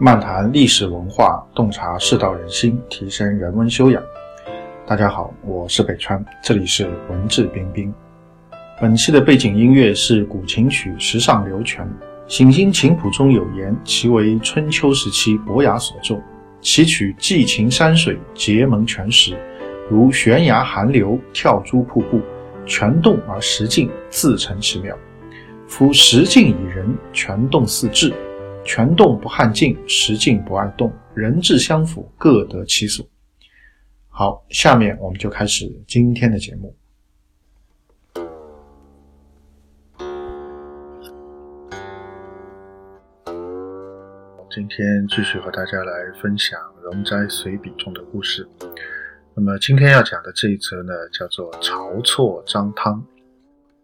[0.00, 4.00] 漫谈历史文化，洞察世道人心，提升人文修养。
[4.86, 7.92] 大家好，我是北川，这里是文质彬彬。
[8.80, 11.84] 本期的背景音乐是古琴曲《时上流泉》。
[12.32, 16.22] 《醒心琴谱》中有言，其为春秋时期伯牙所作，
[16.60, 19.36] 其曲寄情山水，结盟泉石，
[19.90, 22.20] 如悬崖寒流，跳珠瀑布，
[22.64, 24.96] 泉动而石静，自成其妙。
[25.66, 28.14] 夫石静以人，泉动似志。
[28.68, 33.02] 泉动不撼静，石静不爱动，人志相符，各得其所。
[34.08, 36.76] 好，下面我们就开始今天的节目。
[44.50, 48.46] 今天继续和大家来分享《容斋随笔》中的故事。
[49.34, 53.02] 那么今天要讲的这一则呢，叫做晁错张汤。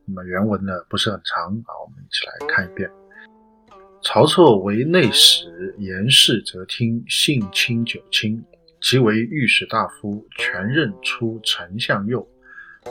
[0.04, 2.90] 那么原文呢不是很长啊，我们一起来看一遍。
[4.04, 8.44] 晁错为内史，言事则听，性清九卿，
[8.78, 12.24] 即为御史大夫，全任出丞相右。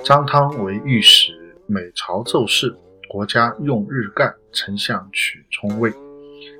[0.04, 1.32] 张汤为御史，
[1.68, 2.76] 每朝奏事，
[3.08, 5.94] 国家用日干，丞相取冲位，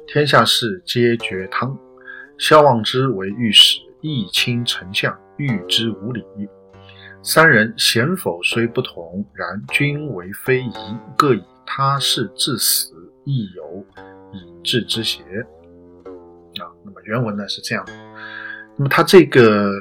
[0.08, 1.76] 天下事皆决汤。
[2.38, 6.24] 萧望之为御史，亦亲丞相，御之无礼。
[7.24, 12.94] 三人贤否虽不同，然均为非宜，各以他事致死，
[13.26, 13.84] 亦有。
[14.64, 15.22] 治之邪
[16.60, 17.94] 啊，那么原文呢是这样的。
[18.76, 19.72] 那么它这个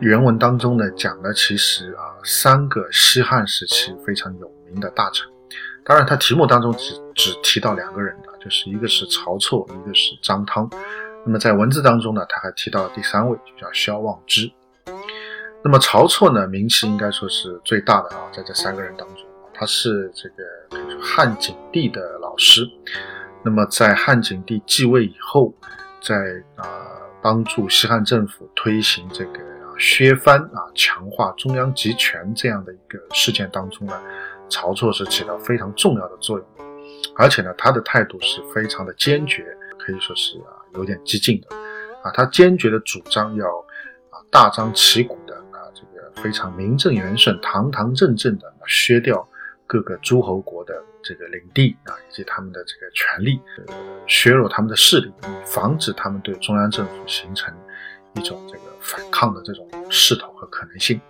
[0.00, 5.26] 原文当中呢讲的其实啊三个西汉时期非常有名的大臣。
[5.84, 10.68] 当然，它题目当中只只提到两个人的，就是一个是晁错，一个是张汤。
[11.24, 14.50] 那么在文字当中呢，他还提到了第三位，叫萧望之。
[15.64, 22.68] 那么晁错呢，名气应该说是最大的啊，在这三个人当中，他是这个汉景帝的老师。
[23.42, 25.54] 那么，在汉景帝继位以后，
[26.02, 26.14] 在
[26.56, 26.64] 啊
[27.22, 29.40] 帮助西汉政府推行这个
[29.78, 34.00] 削藩啊、强化中央集权这样的一个事件当中呢，
[34.48, 36.46] 晁错是起到非常重要的作用，
[37.16, 39.44] 而且呢，他的态度是非常的坚决，
[39.78, 41.56] 可以说是啊有点激进的。
[42.02, 43.46] 啊，他坚决的主张要
[44.10, 49.26] 啊大张旗鼓的啊这个非常名正言顺、堂堂正正的削掉
[49.68, 50.74] 各个诸侯国的。
[51.00, 53.40] 这个领地啊，以及他们的这个权利，
[54.06, 55.10] 削弱他们的势力，
[55.46, 57.54] 防止他们对中央政府形成
[58.14, 61.00] 一种这个反抗的这种势头和可能性。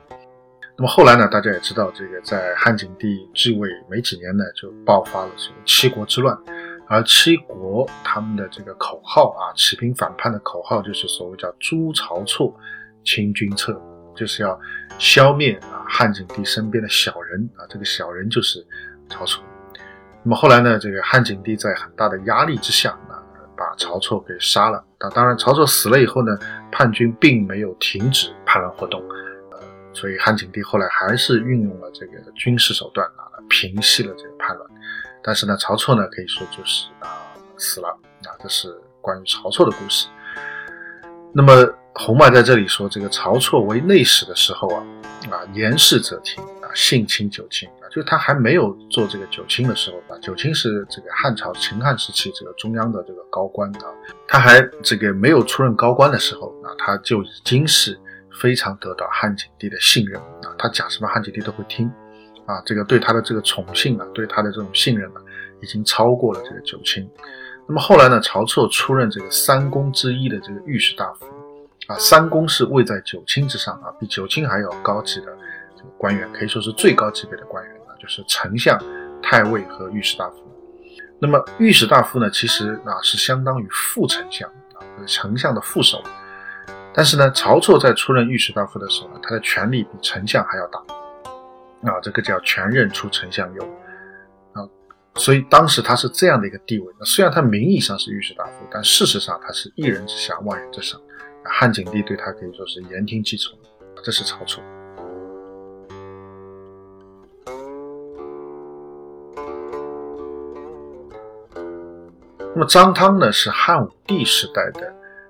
[0.77, 6.39] 那么后来呢，大家也知道，这个在汉景帝继位没几年呢，就爆发了这个七国之乱，
[6.87, 12.55] 而七国他们的这个口号啊，起兵反叛的口号就是所谓叫“诛晁错，
[13.03, 13.73] 清君侧”，
[14.19, 14.59] 就是要
[14.99, 18.67] 消灭啊汉景帝身边的小人啊，这个小人就是
[19.09, 19.43] 晁错。
[20.25, 20.79] 那么后来呢？
[20.79, 23.23] 这个汉景帝在很大的压力之下啊，
[23.57, 24.85] 把晁错给杀了。
[24.99, 26.37] 那当然，晁错死了以后呢，
[26.73, 29.01] 叛军并没有停止叛乱活动，
[29.53, 29.61] 呃，
[29.95, 34.69] 所以汉景帝后来还是运用了这个军事手段啊，平息了这个叛乱。
[35.23, 37.09] 但是呢，晁错呢，可以说就是啊
[37.57, 37.89] 死了
[38.25, 40.09] 啊，这是关于晁错的故事。
[41.33, 41.53] 那么
[41.99, 44.87] 洪迈在这里说，这个晁错为内史的时候啊，
[45.33, 47.91] 啊言事则听啊，性清九卿啊。
[47.91, 53.91] 就是他还没有做这个九卿的时候啊，九卿是这个汉朝秦汉时期这个中央的这个高官啊，
[54.29, 57.99] 他还这个没有出任高官的时候啊，他就已经是
[58.41, 61.91] 非常得到汉景帝的信任啊，他讲什么汉景帝都会听
[62.47, 65.21] 啊，这个对他的这个宠幸啊，对他的这种信任啊，
[65.61, 67.11] 已经超过了这个九卿。
[67.67, 71.27] 那么后来呢，晁错出任这个三公之一的这个御史大夫
[71.89, 75.27] 啊，三公是位在九卿之上啊，比九卿还要高级的
[75.75, 77.97] 这个官员，可以说是最高级别的官员啊。
[77.99, 78.79] 就是丞相、
[79.23, 80.37] 太尉和御史大夫。
[81.19, 86.03] 那么御史大夫呢，其实啊是相当于副丞相啊，丞相的副手。
[86.93, 90.79] 但是呢，晁错在出任御史大夫的时候，他的权力比丞相还要大
[91.91, 93.63] 啊，这个叫全任出丞相右
[94.53, 94.61] 啊。
[95.15, 96.93] 所以当时他是这样的一个地位。
[97.05, 101.01] 虽然他名义上是御史大夫，但事实上他是一人之下，万人之上。
[101.45, 103.59] 汉景帝对他可以说是言听计从，
[104.03, 104.63] 这是晁错。
[112.55, 114.89] 那么张汤呢，是汉武帝时代的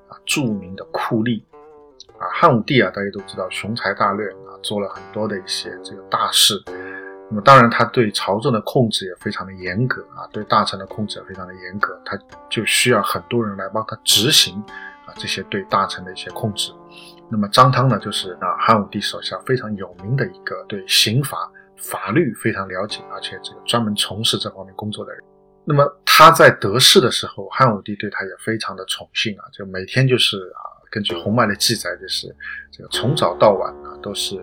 [0.09, 1.43] 啊著名的酷吏
[2.19, 2.25] 啊。
[2.33, 6.63] 汉武帝啊，大家都知道雄才大略啊，做了很多的一些这个大事。
[7.31, 12.19] 那么当然，他对朝政的控制也非常的严格啊，对大臣的控制也非常的严格，他
[12.49, 14.65] 就需要很多人来帮他执行
[15.19, 16.73] 这些对大臣的一些控制。
[17.31, 21.37] 那么张汤呢，就是啊汉武帝手下非常有名的一个对刑法
[21.77, 25.23] 法律非常了解，而且这个专门从事这方面工作的人。
[25.65, 32.35] 那么他在得势的时候，汉武帝对他也非常的宠幸啊，就每天就是啊，根据洪迈的记载，就是
[32.73, 34.43] 这个从早到晚啊，都是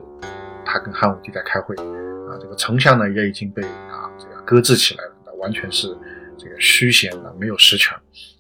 [0.64, 2.38] 他跟汉武帝在开会啊。
[2.40, 5.88] 这个丞相呢也已经被啊这个搁置起来了，那完全是
[6.38, 7.98] 这个虚衔的，没有实权。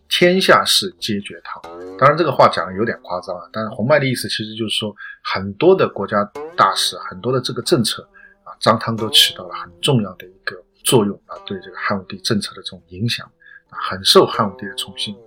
[0.09, 1.61] 天下事皆决他。
[1.97, 6.23] 当然这个话讲的有点夸张啊，但是洪迈的意思其实就是说，很多的国家
[6.55, 8.07] 大事，很多的这个政策
[8.43, 10.55] 啊，张汤都起到了很重要的一个。
[10.85, 13.27] 作用啊，对这个汉武帝政策的这种影响，
[13.71, 15.17] 很受汉武帝的宠幸。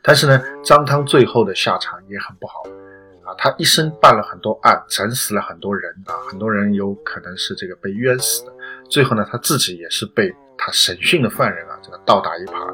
[0.00, 2.62] 但是呢，张汤最后的下场也很不好
[3.24, 8.52] 啊，他一生办了很多案，整死了很多人啊，很多人有可能是这个被冤死的。
[8.88, 12.72] 最后呢，他自己也是被他审讯的犯人啊，这个倒打一耙，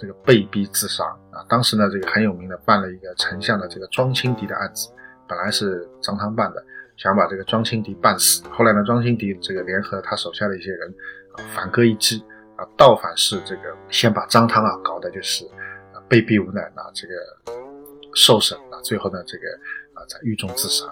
[0.00, 1.44] 这个被逼自杀啊。
[1.48, 4.88] 当时呢，这个很有名的办了一个丞相的这个庄钦敌的案子，
[5.28, 6.64] 本来是张汤办的。
[6.96, 10.94] 想把这个庄钦敌办死，后来呢，庄钦敌这个联合他手下的一些人
[11.32, 12.22] 啊，反戈一击
[12.56, 15.46] 啊，倒反是这个先把张汤啊搞的就是
[15.94, 17.14] 啊被逼无奈啊，这个
[18.14, 19.46] 受审啊，最后呢这个
[19.94, 20.84] 啊在狱中自杀，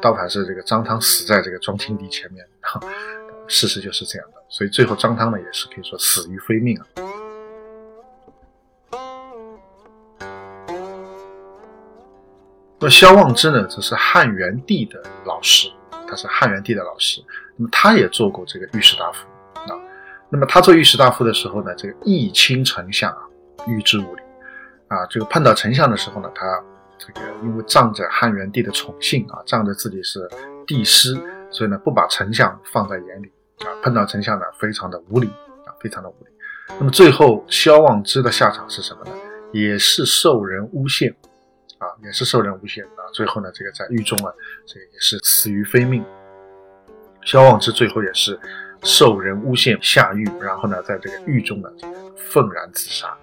[0.00, 2.46] 倒反是这个张汤死在这个庄钦敌前面，
[3.48, 6.86] 事实就是这样的，所以最后张汤呢也是可以说死于非命啊。
[12.84, 15.70] 那么萧望之呢，则是汉元帝的老师，
[16.06, 17.24] 他是汉元帝的老师。
[17.56, 19.26] 那么他也做过这个御史大夫
[19.72, 19.72] 啊。
[20.28, 23.22] 那么他做御史大夫的时候呢，这个义亲丞相啊，
[23.66, 24.20] 御之无礼
[24.88, 25.06] 啊。
[25.06, 26.62] 这个碰到丞相的时候呢，他
[26.98, 30.28] 这个因为仗着汉元帝的宠幸啊，仗着自己是
[30.66, 33.72] 帝师，所以呢不把丞相放在眼里啊。
[33.82, 35.26] 碰到丞相呢，非常的无礼
[35.64, 36.26] 啊，非常的无礼。
[36.78, 39.12] 那么最后萧望之的下场是什么呢？
[39.52, 41.16] 也是受人诬陷。
[41.84, 44.32] 啊，也是受人诬陷啊，最后呢，这个在狱中啊，
[44.66, 46.02] 这个也是死于非命。
[47.22, 48.38] 萧望之最后也是
[48.82, 51.68] 受人诬陷下狱，然后呢，在这个狱中呢，
[52.16, 53.14] 愤然自杀。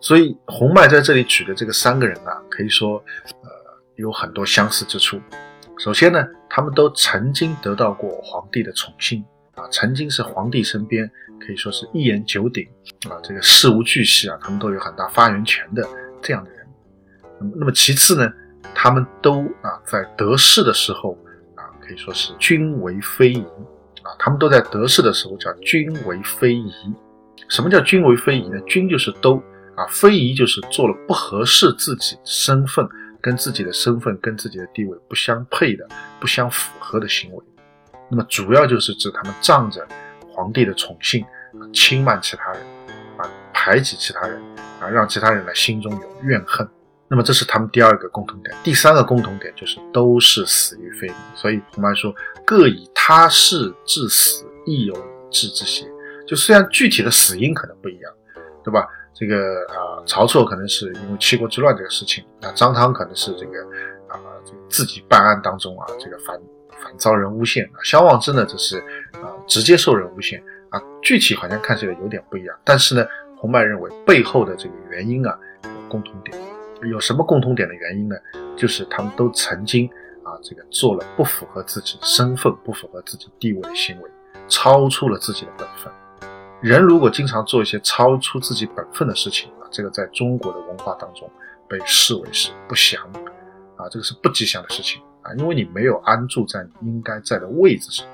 [0.00, 3.02] 所以洪迈在这里举的这个三个人啊，可以说
[3.42, 3.50] 呃
[3.96, 5.20] 有很多相似之处。
[5.78, 9.24] 首先呢，他们都曾经得到过皇帝的宠幸
[9.54, 11.10] 啊，曾经是皇帝身边
[11.40, 12.64] 可以说是一言九鼎
[13.08, 15.84] 啊，这个事无巨细啊，他们都有很大发言权的
[16.22, 16.50] 这样的。
[17.40, 18.32] 那么，那么其次呢，
[18.74, 21.16] 他们都啊在得势的时候
[21.54, 23.42] 啊，可以说是君为非夷
[24.02, 26.72] 啊，他们都在得势的时候叫君为非夷。
[27.48, 28.60] 什么叫君为非夷呢？
[28.66, 29.42] 君就是都
[29.74, 32.86] 啊，非夷就是做了不合适自己身份
[33.20, 35.86] 跟自己的身份跟自己的地位不相配的、
[36.20, 37.44] 不相符合的行为。
[38.10, 39.86] 那么主要就是指他们仗着
[40.28, 41.24] 皇帝的宠幸，
[41.72, 42.60] 轻慢其他人
[43.16, 44.40] 啊，排挤其他人
[44.80, 46.68] 啊，让其他人呢心中有怨恨。
[47.10, 51.16] 那么这是他们第二个共同点，第三个共同点就是都是死于非命。
[51.34, 52.14] 所以我们说
[52.44, 55.86] 各以他事致死，亦有以治之邪。
[56.26, 58.12] 就虽然具体的死因可能不一样，
[58.62, 58.86] 对吧？
[59.14, 63.58] 这个啊，曹错可能是因为七国之乱这个事情，那张汤可能是这个
[64.08, 66.38] 啊，这自己办案当中啊，这个反
[66.82, 67.80] 反遭人诬陷啊。
[67.82, 68.78] 萧望之呢，则是
[69.14, 70.78] 啊，直接受人诬陷啊。
[71.02, 73.04] 具体好像看起来有点不一样，但是呢，
[73.38, 76.36] 洪迈认为背后的这个原因啊，有共同点。
[76.82, 78.16] 有什么共同点的原因呢？
[78.56, 79.88] 就是他们都曾经
[80.22, 84.10] 啊，这个做了不符合自己身份、不符合自己地位的行为，
[84.48, 85.92] 超出了自己的本分。
[86.60, 91.30] 人如果经常做一些超出自己本分的事情啊，这个在中国的文化当中
[91.68, 93.00] 被视为是不祥
[93.76, 98.06] 啊，这个是不吉祥的事情啊，因为你没有安住在你应该在的位置上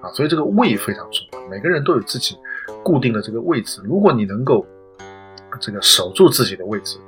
[0.00, 1.48] 啊，所以这个位非常重要。
[1.48, 2.36] 每个人都有自己
[2.82, 4.66] 固定的这个位置，如果你能够
[5.60, 6.98] 这个守住自己的位置。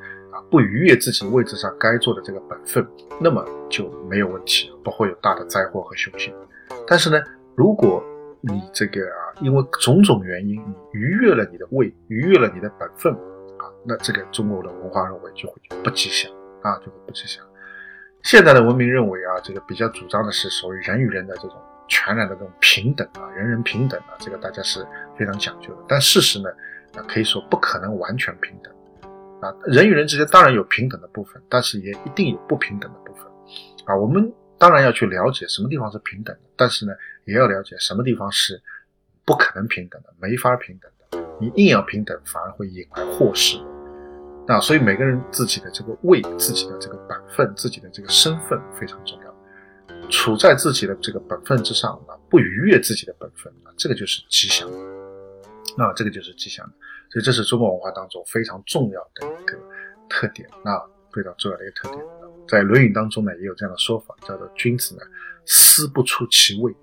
[0.50, 2.86] 不逾越自己位置上该做的这个本分，
[3.20, 6.34] 那么就没有问题，不会有大的灾祸和凶险。
[6.86, 7.22] 但是呢，
[7.54, 8.02] 如果
[8.40, 16.30] 你这个啊，因为种种原因，你逾越了你的位，逾越了你的本分啊，那这个中国的文化认为就会不吉祥
[16.62, 17.44] 啊，就会不吉祥。
[18.22, 21.56] 现代的文明认为啊，这个比较主张的是所谓人与人的这种
[21.88, 24.86] 全然的这种平等啊，人人平等啊，这个大家是
[25.18, 25.82] 非常讲究的。
[25.86, 26.48] 但事实呢，
[26.94, 28.72] 啊，可以说不可能完全平等。
[29.40, 33.24] 啊，人与人之间当然有平等的部分，但是也一定有不平等的部分。
[33.84, 36.92] 啊，我们当然要去了解什么地方是平等的，但是呢，
[37.24, 38.60] 也要了解什么地方是
[39.24, 41.28] 不可能平等的，没法平等的。
[41.40, 43.56] 你硬要平等，反而会引来祸事。
[44.46, 50.08] 那所以每个人自己的这个位、自己的这个本分、自己的这个身份非常重要。
[50.10, 54.68] 处在自己的这个本分之上啊，不逾越自己的本分啊，这个就是吉祥。
[55.78, 56.72] 那这个就是吉祥的。
[57.10, 59.56] 所以这是中国文化当中非常重要的一个
[60.10, 60.82] 特点啊，
[61.12, 62.04] 非常重要的一个特点。
[62.48, 65.02] 在《论语》当中呢，也有这样的说法，叫做“君子呢，
[65.46, 66.74] 思不出其位”，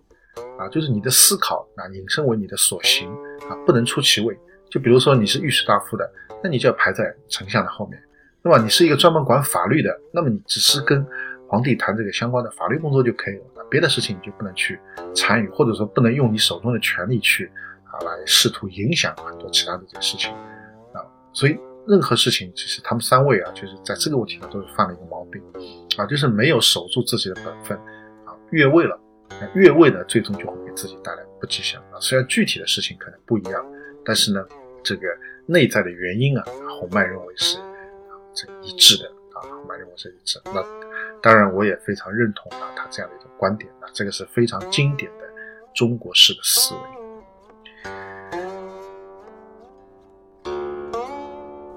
[0.57, 3.11] 啊，就是你的思考啊，引申为你的所行
[3.49, 4.35] 啊，不能出其位
[4.69, 6.09] 就比如说你是御史大夫的，
[6.43, 8.01] 那你就要排在丞相的后面，
[8.43, 8.57] 那么？
[8.59, 11.05] 你是一个专门管法律的，那么你只是跟
[11.47, 14.79] 皇帝谈这个相关的法律工作就可以了，别的事情你就不能去
[15.15, 17.51] 参与，或者说不能用你手中的权力去
[17.95, 20.33] 啊来试图影响很多其他的这些事情
[20.93, 21.01] 啊。
[21.33, 25.41] 所以任何事情，其实他们三位啊，就是在这个问题上都是犯了一个毛病
[25.97, 27.77] 啊，就是没有守住自己的本分
[28.25, 28.99] 啊，越位了，
[29.53, 31.99] 越位呢，最终就会给自己带来不吉祥啊。
[31.99, 33.65] 虽然具体的事情可能不一样，
[34.03, 34.45] 但是呢。
[34.87, 35.07] 这个
[35.47, 37.57] 内在的原因啊，洪迈认为是
[38.35, 40.39] 这一致的啊，洪迈认为是一致。
[40.45, 40.63] 那
[41.23, 45.25] 当然，我也非常认同啊他这样的一种观点啊，这个是非常经典的
[45.73, 46.81] 中国式的思维。